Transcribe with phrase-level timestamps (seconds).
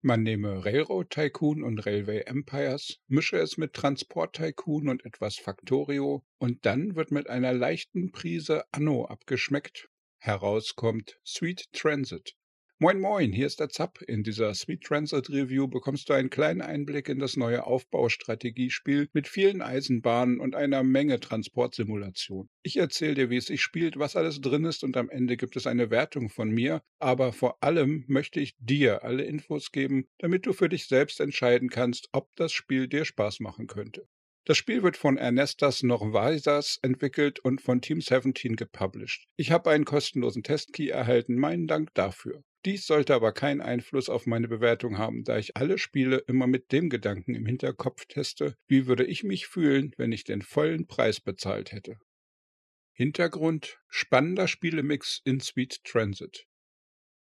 [0.00, 6.24] Man nehme Railroad Tycoon und Railway Empires, mische es mit Transport Tycoon und etwas Factorio
[6.38, 9.88] und dann wird mit einer leichten Prise Anno abgeschmeckt.
[10.18, 12.37] Heraus kommt Sweet Transit.
[12.80, 14.02] Moin Moin, hier ist der Zapp.
[14.02, 19.26] In dieser Sweet Transit Review bekommst du einen kleinen Einblick in das neue Aufbaustrategiespiel mit
[19.26, 22.48] vielen Eisenbahnen und einer Menge Transportsimulation.
[22.62, 25.56] Ich erzähle dir, wie es sich spielt, was alles drin ist und am Ende gibt
[25.56, 30.46] es eine Wertung von mir, aber vor allem möchte ich dir alle Infos geben, damit
[30.46, 34.06] du für dich selbst entscheiden kannst, ob das Spiel dir Spaß machen könnte.
[34.48, 39.28] Das Spiel wird von Ernestas Norvaisas entwickelt und von Team 17 gepublished.
[39.36, 42.42] Ich habe einen kostenlosen Testkey erhalten, meinen Dank dafür.
[42.64, 46.72] Dies sollte aber keinen Einfluss auf meine Bewertung haben, da ich alle Spiele immer mit
[46.72, 51.20] dem Gedanken im Hinterkopf teste, wie würde ich mich fühlen, wenn ich den vollen Preis
[51.20, 51.98] bezahlt hätte.
[52.92, 56.46] Hintergrund spannender Spielemix in Sweet Transit.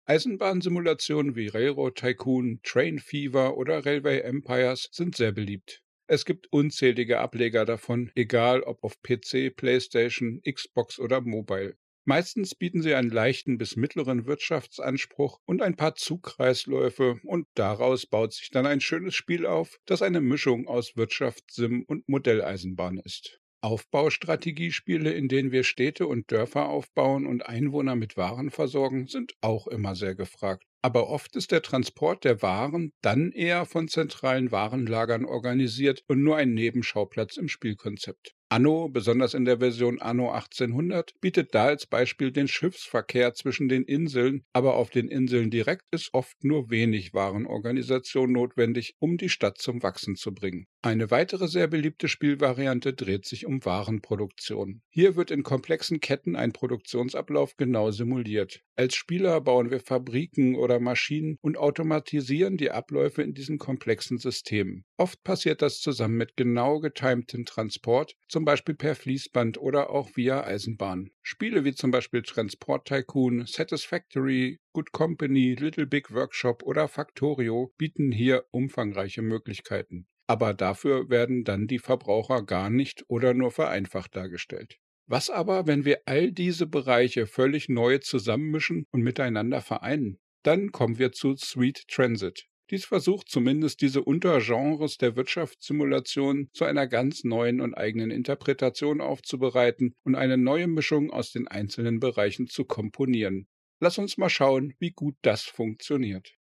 [0.05, 5.83] Eisenbahnsimulationen wie Railroad Tycoon, Train Fever oder Railway Empires sind sehr beliebt.
[6.13, 11.77] Es gibt unzählige Ableger davon, egal ob auf PC, PlayStation, Xbox oder Mobile.
[12.03, 18.33] Meistens bieten sie einen leichten bis mittleren Wirtschaftsanspruch und ein paar Zugkreisläufe und daraus baut
[18.33, 23.39] sich dann ein schönes Spiel auf, das eine Mischung aus Wirtschaftssim und Modelleisenbahn ist.
[23.61, 29.65] Aufbaustrategiespiele, in denen wir Städte und Dörfer aufbauen und Einwohner mit Waren versorgen, sind auch
[29.65, 30.65] immer sehr gefragt.
[30.81, 36.37] Aber oft ist der Transport der Waren dann eher von zentralen Warenlagern organisiert und nur
[36.37, 38.33] ein Nebenschauplatz im Spielkonzept.
[38.51, 43.83] Anno, besonders in der Version Anno 1800, bietet da als Beispiel den Schiffsverkehr zwischen den
[43.83, 49.57] Inseln, aber auf den Inseln direkt ist oft nur wenig Warenorganisation notwendig, um die Stadt
[49.59, 50.65] zum Wachsen zu bringen.
[50.81, 54.81] Eine weitere sehr beliebte Spielvariante dreht sich um Warenproduktion.
[54.89, 58.59] Hier wird in komplexen Ketten ein Produktionsablauf genau simuliert.
[58.75, 64.85] Als Spieler bauen wir Fabriken oder Maschinen und automatisieren die Abläufe in diesen komplexen Systemen.
[64.97, 70.43] Oft passiert das zusammen mit genau getimtem Transport, zum Beispiel per Fließband oder auch via
[70.43, 71.11] Eisenbahn.
[71.21, 78.11] Spiele wie zum Beispiel Transport Tycoon, Satisfactory, Good Company, Little Big Workshop oder Factorio bieten
[78.11, 80.07] hier umfangreiche Möglichkeiten.
[80.27, 84.79] Aber dafür werden dann die Verbraucher gar nicht oder nur vereinfacht dargestellt.
[85.07, 90.19] Was aber, wenn wir all diese Bereiche völlig neu zusammenmischen und miteinander vereinen?
[90.43, 92.47] Dann kommen wir zu Sweet Transit.
[92.71, 99.93] Dies versucht zumindest diese Untergenres der Wirtschaftssimulation zu einer ganz neuen und eigenen Interpretation aufzubereiten
[100.03, 103.47] und eine neue Mischung aus den einzelnen Bereichen zu komponieren.
[103.81, 106.33] Lass uns mal schauen, wie gut das funktioniert.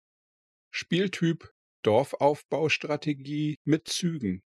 [0.71, 1.51] Spieltyp
[1.83, 4.43] Dorfaufbaustrategie mit Zügen.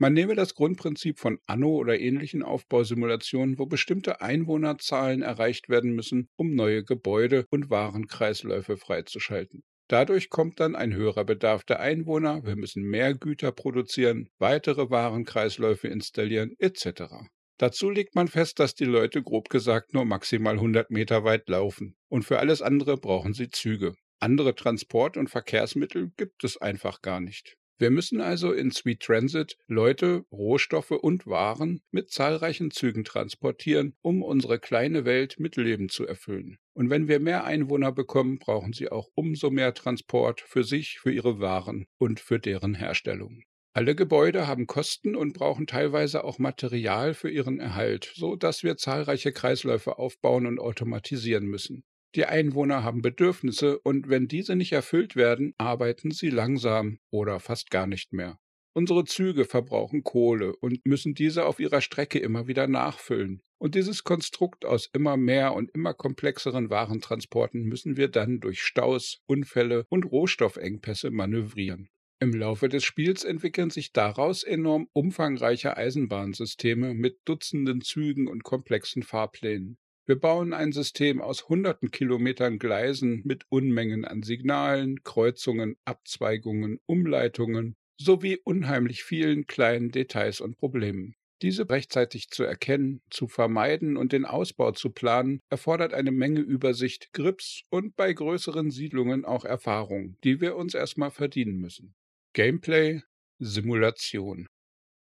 [0.00, 6.28] Man nehme das Grundprinzip von Anno oder ähnlichen Aufbausimulationen, wo bestimmte Einwohnerzahlen erreicht werden müssen,
[6.36, 9.64] um neue Gebäude und Warenkreisläufe freizuschalten.
[9.88, 15.88] Dadurch kommt dann ein höherer Bedarf der Einwohner, wir müssen mehr Güter produzieren, weitere Warenkreisläufe
[15.88, 17.14] installieren etc.
[17.58, 21.96] Dazu legt man fest, dass die Leute grob gesagt nur maximal 100 Meter weit laufen
[22.08, 23.94] und für alles andere brauchen sie Züge.
[24.20, 27.57] Andere Transport- und Verkehrsmittel gibt es einfach gar nicht.
[27.80, 34.24] Wir müssen also in Sweet Transit Leute, Rohstoffe und Waren mit zahlreichen Zügen transportieren, um
[34.24, 36.58] unsere kleine Welt mit Leben zu erfüllen.
[36.74, 41.12] Und wenn wir mehr Einwohner bekommen, brauchen sie auch umso mehr Transport für sich, für
[41.12, 43.44] ihre Waren und für deren Herstellung.
[43.74, 48.76] Alle Gebäude haben Kosten und brauchen teilweise auch Material für ihren Erhalt, so dass wir
[48.76, 51.84] zahlreiche Kreisläufe aufbauen und automatisieren müssen.
[52.14, 57.70] Die Einwohner haben Bedürfnisse und wenn diese nicht erfüllt werden, arbeiten sie langsam oder fast
[57.70, 58.38] gar nicht mehr.
[58.72, 63.42] Unsere Züge verbrauchen Kohle und müssen diese auf ihrer Strecke immer wieder nachfüllen.
[63.58, 69.20] Und dieses Konstrukt aus immer mehr und immer komplexeren Warentransporten müssen wir dann durch Staus,
[69.26, 71.88] Unfälle und Rohstoffengpässe manövrieren.
[72.20, 79.02] Im Laufe des Spiels entwickeln sich daraus enorm umfangreiche Eisenbahnsysteme mit Dutzenden Zügen und komplexen
[79.02, 79.78] Fahrplänen.
[80.08, 87.76] Wir bauen ein System aus hunderten Kilometern Gleisen mit Unmengen an Signalen, Kreuzungen, Abzweigungen, Umleitungen
[88.00, 91.14] sowie unheimlich vielen kleinen Details und Problemen.
[91.42, 97.12] Diese rechtzeitig zu erkennen, zu vermeiden und den Ausbau zu planen, erfordert eine Menge Übersicht,
[97.12, 101.94] Grips und bei größeren Siedlungen auch Erfahrung, die wir uns erstmal verdienen müssen.
[102.32, 103.02] Gameplay
[103.40, 104.48] Simulation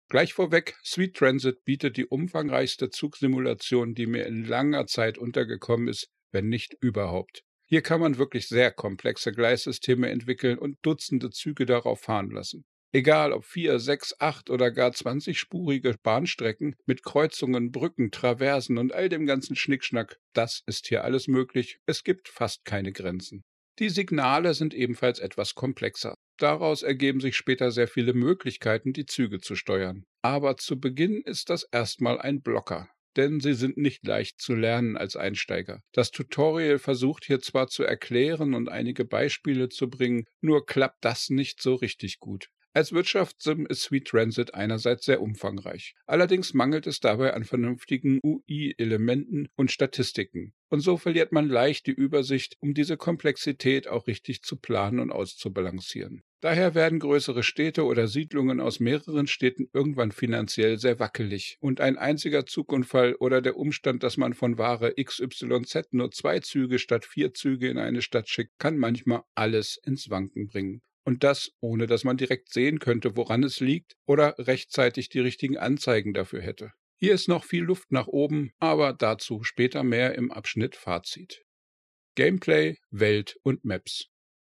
[0.10, 6.10] Gleich vorweg, Sweet Transit bietet die umfangreichste Zugsimulation, die mir in langer Zeit untergekommen ist,
[6.32, 7.44] wenn nicht überhaupt.
[7.66, 12.66] Hier kann man wirklich sehr komplexe Gleissysteme entwickeln und Dutzende Züge darauf fahren lassen.
[12.96, 19.10] Egal ob vier, sechs, acht oder gar 20-spurige Bahnstrecken mit Kreuzungen, Brücken, Traversen und all
[19.10, 21.80] dem ganzen Schnickschnack, das ist hier alles möglich.
[21.88, 23.44] Es gibt fast keine Grenzen.
[23.80, 26.14] Die Signale sind ebenfalls etwas komplexer.
[26.38, 30.06] Daraus ergeben sich später sehr viele Möglichkeiten, die Züge zu steuern.
[30.22, 34.98] Aber zu Beginn ist das erstmal ein Blocker denn sie sind nicht leicht zu lernen
[34.98, 35.82] als Einsteiger.
[35.92, 41.30] Das Tutorial versucht hier zwar zu erklären und einige Beispiele zu bringen, nur klappt das
[41.30, 42.50] nicht so richtig gut.
[42.76, 45.94] Als Wirtschaftssim ist Sweet Transit einerseits sehr umfangreich.
[46.08, 50.54] Allerdings mangelt es dabei an vernünftigen UI-Elementen und Statistiken.
[50.70, 55.12] Und so verliert man leicht die Übersicht, um diese Komplexität auch richtig zu planen und
[55.12, 56.24] auszubalancieren.
[56.42, 61.58] Daher werden größere Städte oder Siedlungen aus mehreren Städten irgendwann finanziell sehr wackelig.
[61.60, 66.80] Und ein einziger Zugunfall oder der Umstand, dass man von Ware XYZ nur zwei Züge
[66.80, 70.82] statt vier Züge in eine Stadt schickt, kann manchmal alles ins Wanken bringen.
[71.06, 75.58] Und das, ohne dass man direkt sehen könnte, woran es liegt oder rechtzeitig die richtigen
[75.58, 76.72] Anzeigen dafür hätte.
[76.98, 81.44] Hier ist noch viel Luft nach oben, aber dazu später mehr im Abschnitt Fazit.
[82.16, 84.06] Gameplay, Welt und Maps.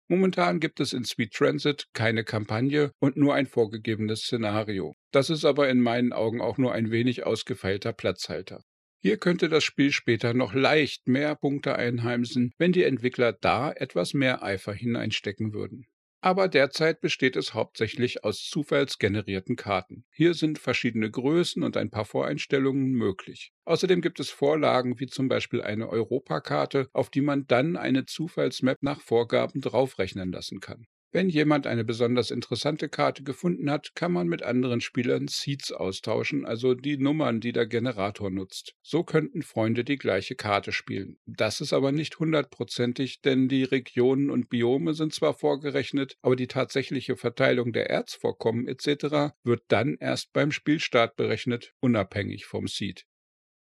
[0.07, 4.93] Momentan gibt es in Sweet Transit keine Kampagne und nur ein vorgegebenes Szenario.
[5.11, 8.61] Das ist aber in meinen Augen auch nur ein wenig ausgefeilter Platzhalter.
[9.01, 14.13] Hier könnte das Spiel später noch leicht mehr Punkte einheimsen, wenn die Entwickler da etwas
[14.13, 15.87] mehr Eifer hineinstecken würden
[16.23, 20.05] aber derzeit besteht es hauptsächlich aus zufallsgenerierten Karten.
[20.09, 23.51] Hier sind verschiedene Größen und ein paar Voreinstellungen möglich.
[23.65, 28.77] Außerdem gibt es Vorlagen wie zum Beispiel eine Europakarte, auf die man dann eine Zufallsmap
[28.81, 30.87] nach Vorgaben draufrechnen lassen kann.
[31.13, 36.43] Wenn jemand eine besonders interessante Karte gefunden hat, kann man mit anderen Spielern Seeds austauschen,
[36.43, 38.73] also die Nummern, die der Generator nutzt.
[38.81, 41.19] So könnten Freunde die gleiche Karte spielen.
[41.27, 46.47] Das ist aber nicht hundertprozentig, denn die Regionen und Biome sind zwar vorgerechnet, aber die
[46.47, 49.35] tatsächliche Verteilung der Erzvorkommen etc.
[49.43, 53.05] wird dann erst beim Spielstart berechnet, unabhängig vom Seed.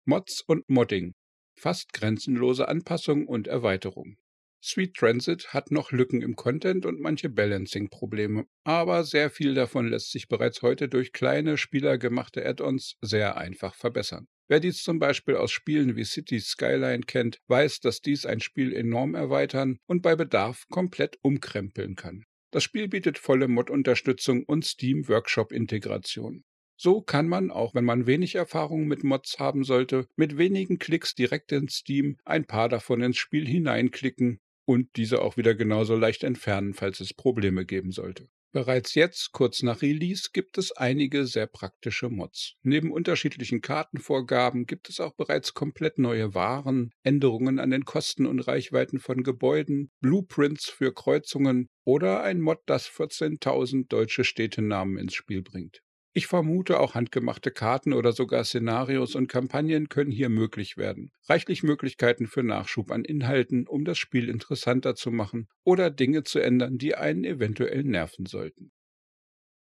[0.05, 1.15] Mods und Modding.
[1.55, 4.19] Fast grenzenlose Anpassung und Erweiterung.
[4.63, 10.13] Sweet Transit hat noch Lücken im Content und manche Balancing-Probleme, aber sehr viel davon lässt
[10.13, 14.29] sich bereits heute durch kleine spielergemachte Add-ons sehr einfach verbessern.
[14.49, 18.75] Wer dies zum Beispiel aus Spielen wie City Skyline kennt, weiß, dass dies ein Spiel
[18.75, 22.25] enorm erweitern und bei Bedarf komplett umkrempeln kann.
[22.51, 26.45] Das Spiel bietet volle Mod-Unterstützung und Steam Workshop-Integration.
[26.77, 31.15] So kann man, auch wenn man wenig Erfahrung mit Mods haben sollte, mit wenigen Klicks
[31.15, 36.25] direkt in Steam ein paar davon ins Spiel hineinklicken und diese auch wieder genauso leicht
[36.25, 38.29] entfernen, falls es Probleme geben sollte.
[38.53, 42.57] Bereits jetzt, kurz nach Release, gibt es einige sehr praktische Mods.
[42.65, 48.41] Neben unterschiedlichen Kartenvorgaben gibt es auch bereits komplett neue Waren, Änderungen an den Kosten und
[48.41, 55.43] Reichweiten von Gebäuden, Blueprints für Kreuzungen oder ein Mod, das 14.000 deutsche Städtenamen ins Spiel
[55.43, 55.81] bringt.
[56.13, 61.13] Ich vermute, auch handgemachte Karten oder sogar Szenarios und Kampagnen können hier möglich werden.
[61.29, 66.41] Reichlich Möglichkeiten für Nachschub an Inhalten, um das Spiel interessanter zu machen oder Dinge zu
[66.41, 68.73] ändern, die einen eventuell nerven sollten.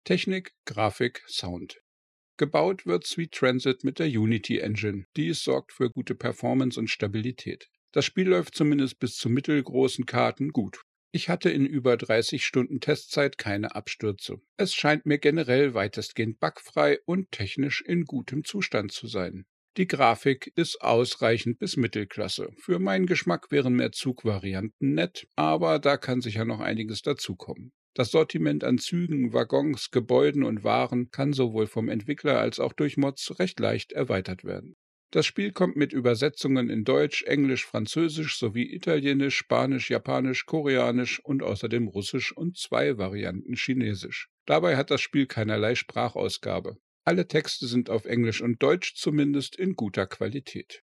[0.04, 1.82] Technik, Grafik, Sound.
[2.38, 5.06] Gebaut wird Sweet Transit mit der Unity Engine.
[5.16, 7.70] Dies sorgt für gute Performance und Stabilität.
[7.94, 10.82] Das Spiel läuft zumindest bis zu mittelgroßen Karten gut.
[11.16, 14.42] Ich hatte in über 30 Stunden Testzeit keine Abstürze.
[14.58, 19.46] Es scheint mir generell weitestgehend bugfrei und technisch in gutem Zustand zu sein.
[19.78, 22.50] Die Grafik ist ausreichend bis Mittelklasse.
[22.58, 27.72] Für meinen Geschmack wären mehr Zugvarianten nett, aber da kann sicher noch einiges dazukommen.
[27.94, 32.98] Das Sortiment an Zügen, Waggons, Gebäuden und Waren kann sowohl vom Entwickler als auch durch
[32.98, 34.76] Mods recht leicht erweitert werden.
[35.16, 41.42] Das Spiel kommt mit Übersetzungen in Deutsch, Englisch, Französisch sowie Italienisch, Spanisch, Japanisch, Koreanisch und
[41.42, 44.28] außerdem Russisch und zwei Varianten Chinesisch.
[44.46, 46.76] Dabei hat das Spiel keinerlei Sprachausgabe.
[47.06, 50.84] Alle Texte sind auf Englisch und Deutsch zumindest in guter Qualität.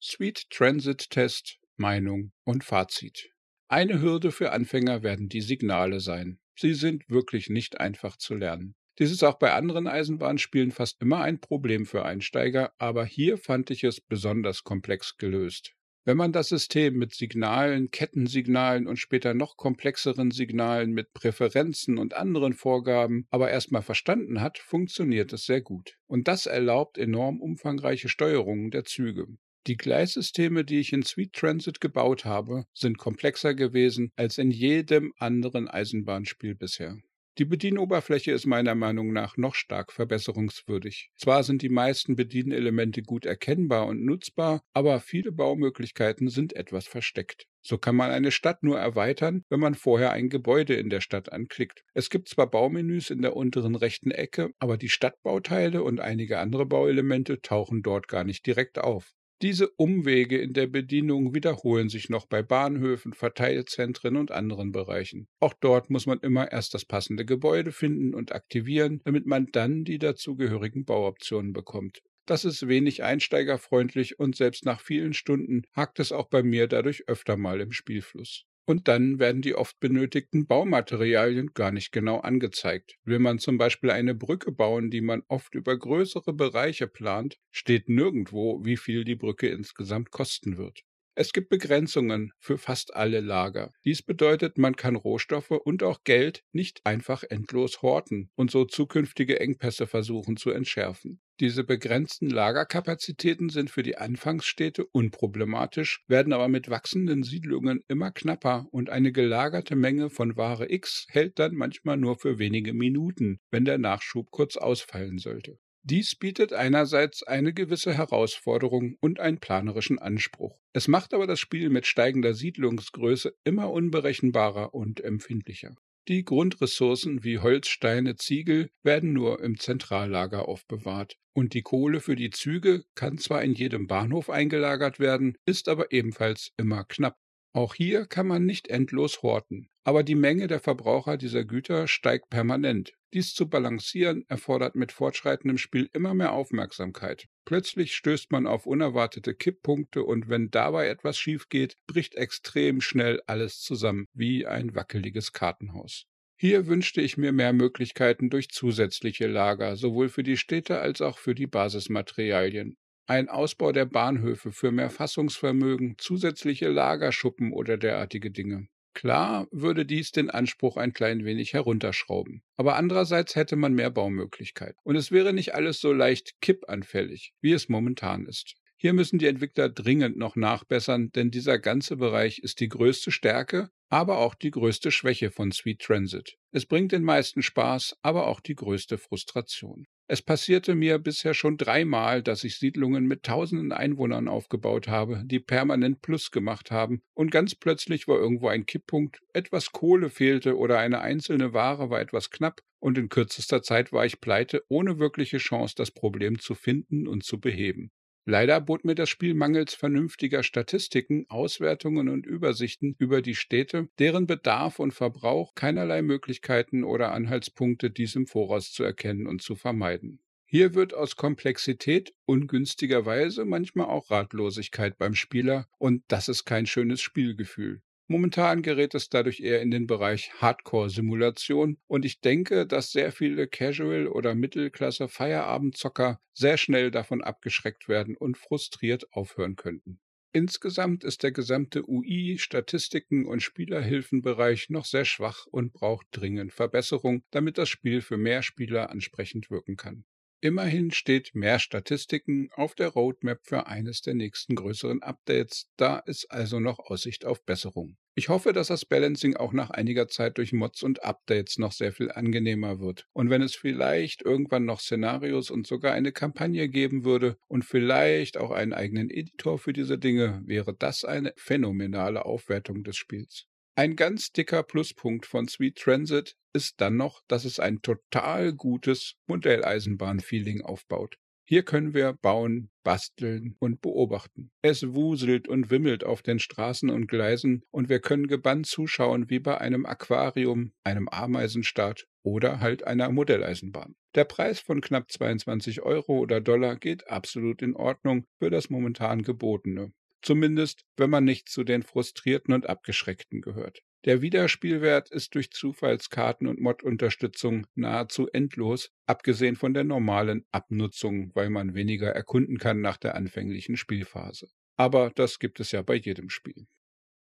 [0.00, 3.32] Sweet Transit Test, Meinung und Fazit.
[3.66, 6.38] Eine Hürde für Anfänger werden die Signale sein.
[6.56, 8.76] Sie sind wirklich nicht einfach zu lernen.
[8.98, 13.70] Dies ist auch bei anderen Eisenbahnspielen fast immer ein Problem für Einsteiger, aber hier fand
[13.70, 15.74] ich es besonders komplex gelöst.
[16.04, 22.14] Wenn man das System mit Signalen, Kettensignalen und später noch komplexeren Signalen mit Präferenzen und
[22.14, 25.98] anderen Vorgaben aber erstmal verstanden hat, funktioniert es sehr gut.
[26.06, 29.26] Und das erlaubt enorm umfangreiche Steuerungen der Züge.
[29.66, 35.12] Die Gleissysteme, die ich in Sweet Transit gebaut habe, sind komplexer gewesen als in jedem
[35.18, 36.96] anderen Eisenbahnspiel bisher.
[37.38, 41.12] Die Bedienoberfläche ist meiner Meinung nach noch stark verbesserungswürdig.
[41.16, 47.46] Zwar sind die meisten Bedienelemente gut erkennbar und nutzbar, aber viele Baumöglichkeiten sind etwas versteckt.
[47.62, 51.30] So kann man eine Stadt nur erweitern, wenn man vorher ein Gebäude in der Stadt
[51.30, 51.84] anklickt.
[51.94, 56.66] Es gibt zwar Baumenüs in der unteren rechten Ecke, aber die Stadtbauteile und einige andere
[56.66, 59.12] Bauelemente tauchen dort gar nicht direkt auf.
[59.40, 65.28] Diese Umwege in der Bedienung wiederholen sich noch bei Bahnhöfen, Verteilzentren und anderen Bereichen.
[65.38, 69.84] Auch dort muss man immer erst das passende Gebäude finden und aktivieren, damit man dann
[69.84, 72.02] die dazugehörigen Bauoptionen bekommt.
[72.26, 77.08] Das ist wenig einsteigerfreundlich und selbst nach vielen Stunden hakt es auch bei mir dadurch
[77.08, 78.44] öfter mal im Spielfluss.
[78.68, 82.94] Und dann werden die oft benötigten Baumaterialien gar nicht genau angezeigt.
[83.02, 87.88] Will man zum Beispiel eine Brücke bauen, die man oft über größere Bereiche plant, steht
[87.88, 90.84] nirgendwo, wie viel die Brücke insgesamt kosten wird.
[91.20, 93.72] Es gibt Begrenzungen für fast alle Lager.
[93.84, 99.40] Dies bedeutet, man kann Rohstoffe und auch Geld nicht einfach endlos horten und so zukünftige
[99.40, 101.20] Engpässe versuchen zu entschärfen.
[101.40, 108.68] Diese begrenzten Lagerkapazitäten sind für die Anfangsstädte unproblematisch, werden aber mit wachsenden Siedlungen immer knapper
[108.70, 113.64] und eine gelagerte Menge von Ware X hält dann manchmal nur für wenige Minuten, wenn
[113.64, 115.58] der Nachschub kurz ausfallen sollte.
[115.82, 120.60] Dies bietet einerseits eine gewisse Herausforderung und einen planerischen Anspruch.
[120.72, 125.74] Es macht aber das Spiel mit steigender Siedlungsgröße immer unberechenbarer und empfindlicher.
[126.08, 131.18] Die Grundressourcen wie Holz, Steine, Ziegel werden nur im Zentrallager aufbewahrt.
[131.34, 135.92] Und die Kohle für die Züge kann zwar in jedem Bahnhof eingelagert werden, ist aber
[135.92, 137.18] ebenfalls immer knapp.
[137.52, 142.28] Auch hier kann man nicht endlos horten, aber die Menge der Verbraucher dieser Güter steigt
[142.28, 142.92] permanent.
[143.14, 147.26] Dies zu balancieren erfordert mit fortschreitendem Spiel immer mehr Aufmerksamkeit.
[147.46, 153.22] Plötzlich stößt man auf unerwartete Kipppunkte und wenn dabei etwas schief geht, bricht extrem schnell
[153.26, 156.04] alles zusammen, wie ein wackeliges Kartenhaus.
[156.40, 161.18] Hier wünschte ich mir mehr Möglichkeiten durch zusätzliche Lager, sowohl für die Städte als auch
[161.18, 162.76] für die Basismaterialien.
[163.10, 168.68] Ein Ausbau der Bahnhöfe für mehr Fassungsvermögen, zusätzliche Lagerschuppen oder derartige Dinge.
[168.92, 172.42] Klar würde dies den Anspruch ein klein wenig herunterschrauben.
[172.58, 174.76] Aber andererseits hätte man mehr Baumöglichkeit.
[174.82, 178.56] Und es wäre nicht alles so leicht kippanfällig, wie es momentan ist.
[178.76, 183.70] Hier müssen die Entwickler dringend noch nachbessern, denn dieser ganze Bereich ist die größte Stärke,
[183.88, 186.36] aber auch die größte Schwäche von Sweet Transit.
[186.50, 189.86] Es bringt den meisten Spaß, aber auch die größte Frustration.
[190.10, 195.38] Es passierte mir bisher schon dreimal, dass ich Siedlungen mit tausenden Einwohnern aufgebaut habe, die
[195.38, 200.78] permanent Plus gemacht haben, und ganz plötzlich war irgendwo ein Kipppunkt, etwas Kohle fehlte oder
[200.78, 205.38] eine einzelne Ware war etwas knapp, und in kürzester Zeit war ich pleite, ohne wirkliche
[205.38, 207.90] Chance, das Problem zu finden und zu beheben.
[208.30, 214.26] Leider bot mir das Spiel mangels vernünftiger Statistiken, Auswertungen und Übersichten über die Städte, deren
[214.26, 220.20] Bedarf und Verbrauch keinerlei Möglichkeiten oder Anhaltspunkte, dies im Voraus zu erkennen und zu vermeiden.
[220.44, 227.00] Hier wird aus Komplexität ungünstigerweise manchmal auch Ratlosigkeit beim Spieler, und das ist kein schönes
[227.00, 227.80] Spielgefühl.
[228.10, 233.46] Momentan gerät es dadurch eher in den Bereich Hardcore-Simulation und ich denke, dass sehr viele
[233.48, 240.00] Casual- oder Mittelklasse-Feierabendzocker sehr schnell davon abgeschreckt werden und frustriert aufhören könnten.
[240.32, 247.24] Insgesamt ist der gesamte UI-, Statistiken- und Spielerhilfenbereich noch sehr schwach und braucht dringend Verbesserung,
[247.30, 250.04] damit das Spiel für mehr Spieler ansprechend wirken kann.
[250.40, 256.30] Immerhin steht mehr Statistiken auf der Roadmap für eines der nächsten größeren Updates, da ist
[256.30, 257.96] also noch Aussicht auf Besserung.
[258.14, 261.92] Ich hoffe, dass das Balancing auch nach einiger Zeit durch Mods und Updates noch sehr
[261.92, 263.06] viel angenehmer wird.
[263.12, 268.36] Und wenn es vielleicht irgendwann noch Szenarios und sogar eine Kampagne geben würde und vielleicht
[268.36, 273.46] auch einen eigenen Editor für diese Dinge, wäre das eine phänomenale Aufwertung des Spiels.
[273.78, 279.14] Ein ganz dicker Pluspunkt von Sweet Transit ist dann noch, dass es ein total gutes
[279.28, 281.16] Modelleisenbahn-Feeling aufbaut.
[281.44, 284.50] Hier können wir bauen, basteln und beobachten.
[284.62, 289.38] Es wuselt und wimmelt auf den Straßen und Gleisen und wir können gebannt zuschauen wie
[289.38, 293.94] bei einem Aquarium, einem Ameisenstaat oder halt einer Modelleisenbahn.
[294.16, 299.22] Der Preis von knapp 22 Euro oder Dollar geht absolut in Ordnung für das momentan
[299.22, 299.92] gebotene.
[300.22, 303.82] Zumindest, wenn man nicht zu den Frustrierten und Abgeschreckten gehört.
[304.04, 311.50] Der Wiederspielwert ist durch Zufallskarten und Mod-Unterstützung nahezu endlos, abgesehen von der normalen Abnutzung, weil
[311.50, 314.48] man weniger erkunden kann nach der anfänglichen Spielphase.
[314.76, 316.68] Aber das gibt es ja bei jedem Spiel.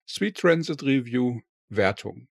[0.08, 2.28] Sweet Transit Review Wertung.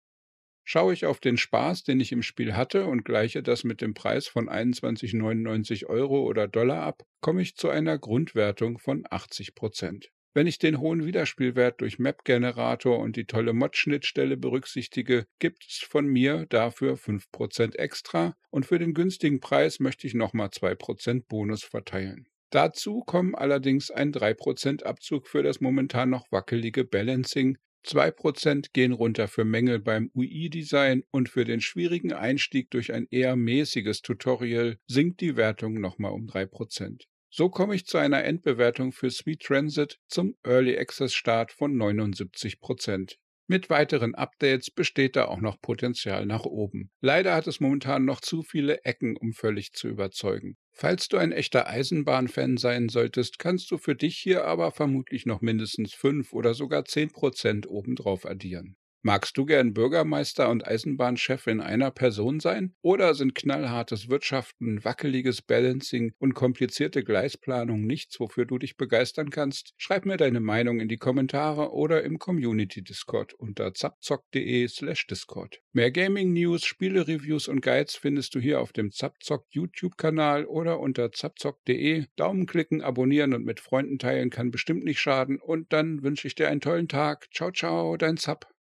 [0.62, 3.95] Schaue ich auf den Spaß, den ich im Spiel hatte und gleiche das mit dem
[3.95, 10.12] Preis von 21,99 Euro oder Dollar ab, komme ich zu einer Grundwertung von 80 Prozent.
[10.33, 16.07] Wenn ich den hohen Wiederspielwert durch Map-Generator und die tolle Mod-Schnittstelle berücksichtige, gibt es von
[16.07, 22.29] mir dafür 5% extra und für den günstigen Preis möchte ich nochmal 2% Bonus verteilen.
[22.51, 29.27] Dazu kommen allerdings ein 3% Abzug für das momentan noch wackelige Balancing, 2% gehen runter
[29.27, 35.23] für Mängel beim UI-Design und für den schwierigen Einstieg durch ein eher mäßiges Tutorial sinkt
[35.23, 37.07] die Wertung nochmal um 3%.
[37.33, 42.59] So komme ich zu einer Endbewertung für Sweet Transit zum Early Access Start von 79
[42.59, 43.19] Prozent.
[43.47, 46.91] Mit weiteren Updates besteht da auch noch Potenzial nach oben.
[47.01, 50.57] Leider hat es momentan noch zu viele Ecken, um völlig zu überzeugen.
[50.73, 55.41] Falls du ein echter Eisenbahnfan sein solltest, kannst du für dich hier aber vermutlich noch
[55.41, 58.77] mindestens 5 oder sogar 10 Prozent obendrauf addieren.
[59.02, 62.75] Magst du gern Bürgermeister und Eisenbahnchef in einer Person sein?
[62.83, 69.73] Oder sind knallhartes Wirtschaften, wackeliges Balancing und komplizierte Gleisplanung nichts, wofür du dich begeistern kannst?
[69.78, 75.62] Schreib mir deine Meinung in die Kommentare oder im Community Discord unter zapzock.de/slash Discord.
[75.73, 81.11] Mehr Gaming News, Spiele-Reviews und Guides findest du hier auf dem Zapzock YouTube-Kanal oder unter
[81.11, 82.04] zapzock.de.
[82.16, 85.38] Daumen klicken, abonnieren und mit Freunden teilen kann bestimmt nicht schaden.
[85.40, 87.28] Und dann wünsche ich dir einen tollen Tag.
[87.33, 88.52] Ciao, ciao, dein Zap.